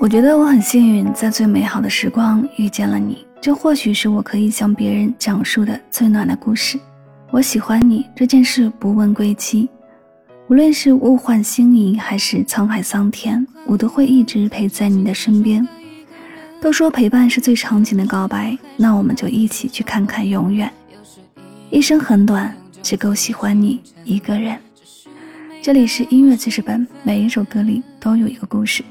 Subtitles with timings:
[0.00, 6.80] 我觉得我很幸运，在最美好的时光遇见了你，这或许是我可以向别人讲述的最暖的故事。
[7.30, 9.68] 我喜欢你这件事不问归期，
[10.48, 15.68] 无论是物换星移还是沧海桑田，我都会一直陪在你的身边。
[16.60, 20.70] 都说陪伴是最长情的告白，那我们就一起去看看永远。
[21.70, 24.58] 一生很短，只够喜欢你一个人。
[25.62, 28.82] 这里是音乐记事本，每一首歌里都有一个故事。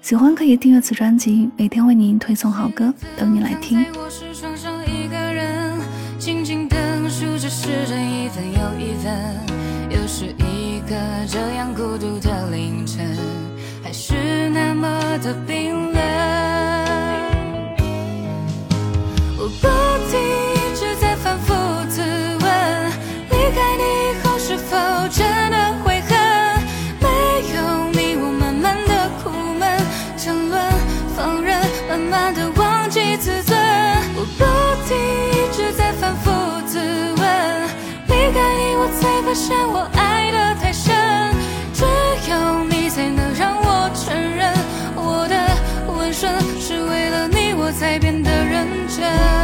[0.00, 3.84] 喜欢可以订阅此专辑，每天为您推送好歌，等你来听。
[3.94, 5.78] 我是床上一个人
[6.18, 6.78] 静静等
[7.10, 9.12] 数着时针，一分又一分，
[9.90, 13.04] 又是一个这样孤独的凌晨，
[13.82, 14.88] 还是那么
[15.18, 15.57] 的冰
[39.28, 40.96] 发现我爱的太深，
[41.74, 41.84] 只
[42.30, 44.54] 有你才能让我承认，
[44.96, 45.36] 我的
[45.86, 49.37] 温顺是为了你，我才变得认真。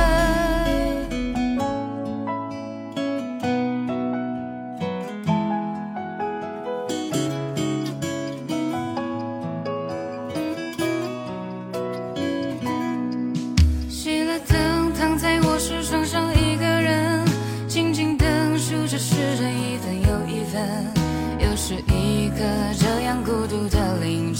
[23.44, 24.33] 孤独的灵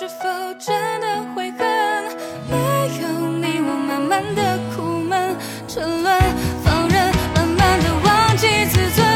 [0.00, 0.24] 是否
[0.58, 1.68] 真的悔恨？
[2.48, 2.56] 没
[3.02, 5.36] 有你，我慢慢的苦闷
[5.68, 6.18] 沉沦，
[6.64, 9.06] 放任慢慢的忘记自尊。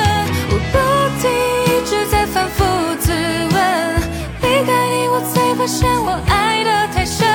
[0.50, 0.76] 我不
[1.22, 1.30] 停
[1.64, 2.62] 一直在反复
[3.00, 3.96] 自问，
[4.42, 7.26] 离开你我才发现我爱的太深。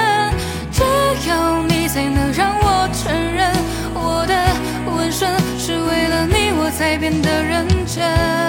[0.71, 0.83] 只
[1.27, 3.51] 有你才能让我承认，
[3.95, 4.35] 我的
[4.95, 5.27] 温顺
[5.57, 8.48] 是为了你，我才变得认真。